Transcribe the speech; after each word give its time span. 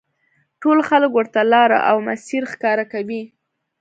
ټول 0.61 0.79
خلک 0.89 1.11
ورته 1.13 1.41
لاره 1.53 1.79
او 1.89 1.97
مسیر 2.07 2.43
ښکاره 2.53 2.85
کوي. 2.93 3.21